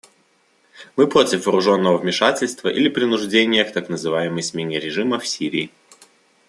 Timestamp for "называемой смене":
3.87-4.79